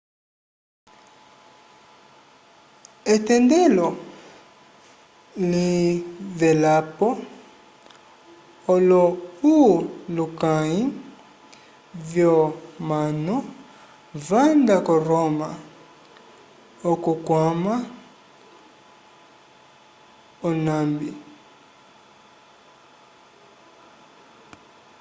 [3.13, 3.87] etendelo
[5.51, 7.09] livelapo
[8.73, 10.81] olohulukãyi
[12.09, 13.35] vyomanu
[14.27, 15.49] vanda ko roma
[16.91, 17.75] okukwama
[20.47, 21.09] onambi